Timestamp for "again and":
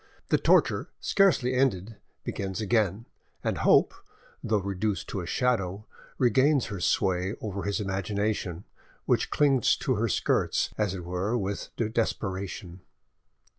2.59-3.59